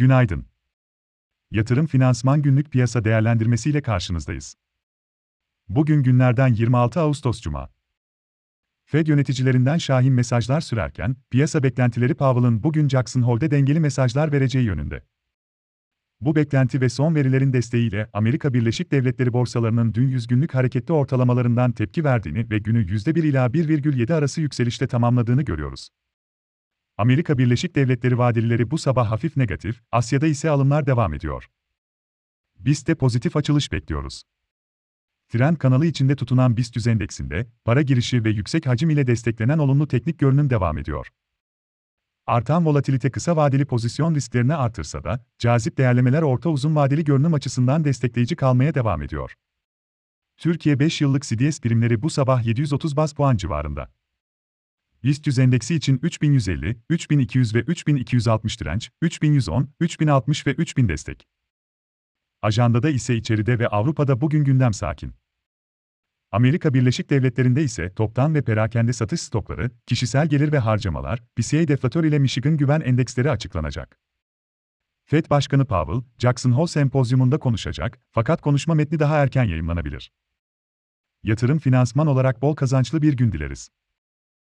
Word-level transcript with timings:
Günaydın. 0.00 0.46
Yatırım 1.50 1.86
Finansman 1.86 2.42
Günlük 2.42 2.70
Piyasa 2.70 3.04
Değerlendirmesi 3.04 3.70
ile 3.70 3.82
karşınızdayız. 3.82 4.54
Bugün 5.68 6.02
günlerden 6.02 6.48
26 6.48 7.00
Ağustos 7.00 7.40
Cuma. 7.40 7.70
Fed 8.84 9.06
yöneticilerinden 9.06 9.78
şahin 9.78 10.12
mesajlar 10.12 10.60
sürerken, 10.60 11.16
piyasa 11.30 11.62
beklentileri 11.62 12.14
Powell'ın 12.14 12.62
bugün 12.62 12.88
Jackson 12.88 13.22
Hole'de 13.22 13.50
dengeli 13.50 13.80
mesajlar 13.80 14.32
vereceği 14.32 14.64
yönünde. 14.64 15.04
Bu 16.20 16.36
beklenti 16.36 16.80
ve 16.80 16.88
son 16.88 17.14
verilerin 17.14 17.52
desteğiyle 17.52 18.10
Amerika 18.12 18.54
Birleşik 18.54 18.92
Devletleri 18.92 19.32
borsalarının 19.32 19.94
dün 19.94 20.08
100 20.08 20.26
günlük 20.26 20.54
hareketli 20.54 20.94
ortalamalarından 20.94 21.72
tepki 21.72 22.04
verdiğini 22.04 22.50
ve 22.50 22.58
günü 22.58 22.86
%1 22.86 23.26
ila 23.26 23.46
1,7 23.46 24.14
arası 24.14 24.40
yükselişte 24.40 24.86
tamamladığını 24.86 25.42
görüyoruz. 25.42 25.88
Amerika 27.00 27.38
Birleşik 27.38 27.76
Devletleri 27.76 28.18
vadelileri 28.18 28.70
bu 28.70 28.78
sabah 28.78 29.10
hafif 29.10 29.36
negatif, 29.36 29.80
Asya'da 29.92 30.26
ise 30.26 30.50
alımlar 30.50 30.86
devam 30.86 31.14
ediyor. 31.14 31.50
Biz 32.58 32.86
de 32.86 32.94
pozitif 32.94 33.36
açılış 33.36 33.72
bekliyoruz. 33.72 34.22
Trend 35.28 35.56
kanalı 35.56 35.86
içinde 35.86 36.16
tutunan 36.16 36.56
BIST 36.56 36.86
endeksinde, 36.86 37.46
para 37.64 37.82
girişi 37.82 38.24
ve 38.24 38.30
yüksek 38.30 38.66
hacim 38.66 38.90
ile 38.90 39.06
desteklenen 39.06 39.58
olumlu 39.58 39.88
teknik 39.88 40.18
görünüm 40.18 40.50
devam 40.50 40.78
ediyor. 40.78 41.08
Artan 42.26 42.66
volatilite 42.66 43.10
kısa 43.10 43.36
vadeli 43.36 43.64
pozisyon 43.64 44.14
risklerini 44.14 44.54
artırsa 44.54 45.04
da, 45.04 45.26
cazip 45.38 45.78
değerlemeler 45.78 46.22
orta 46.22 46.50
uzun 46.50 46.76
vadeli 46.76 47.04
görünüm 47.04 47.34
açısından 47.34 47.84
destekleyici 47.84 48.36
kalmaya 48.36 48.74
devam 48.74 49.02
ediyor. 49.02 49.34
Türkiye 50.36 50.78
5 50.78 51.00
yıllık 51.00 51.22
CDS 51.22 51.60
primleri 51.60 52.02
bu 52.02 52.10
sabah 52.10 52.44
730 52.44 52.96
baz 52.96 53.12
puan 53.12 53.36
civarında. 53.36 53.99
BIST 55.04 55.26
100 55.26 55.38
endeksi 55.38 55.74
için 55.74 55.98
3150, 56.02 56.76
3200 56.88 57.54
ve 57.54 57.60
3260 57.60 58.60
direnç, 58.60 58.90
3110, 59.02 59.68
3060 59.80 60.46
ve 60.46 60.52
3000 60.52 60.88
destek. 60.88 61.26
Ajandada 62.42 62.90
ise 62.90 63.16
içeride 63.16 63.58
ve 63.58 63.68
Avrupa'da 63.68 64.20
bugün 64.20 64.44
gündem 64.44 64.72
sakin. 64.72 65.14
Amerika 66.32 66.74
Birleşik 66.74 67.10
Devletleri'nde 67.10 67.62
ise 67.62 67.94
toptan 67.94 68.34
ve 68.34 68.42
perakende 68.42 68.92
satış 68.92 69.20
stokları, 69.20 69.70
kişisel 69.86 70.28
gelir 70.28 70.52
ve 70.52 70.58
harcamalar, 70.58 71.22
PCE 71.36 71.68
deflatör 71.68 72.04
ile 72.04 72.18
Michigan 72.18 72.56
güven 72.56 72.80
endeksleri 72.80 73.30
açıklanacak. 73.30 73.98
Fed 75.04 75.30
Başkanı 75.30 75.64
Powell, 75.64 76.02
Jackson 76.18 76.52
Hole 76.52 76.66
sempozyumunda 76.66 77.38
konuşacak, 77.38 77.98
fakat 78.10 78.40
konuşma 78.40 78.74
metni 78.74 78.98
daha 78.98 79.16
erken 79.16 79.44
yayımlanabilir. 79.44 80.12
Yatırım 81.22 81.58
finansman 81.58 82.06
olarak 82.06 82.42
bol 82.42 82.54
kazançlı 82.54 83.02
bir 83.02 83.16
gün 83.16 83.32
dileriz. 83.32 83.70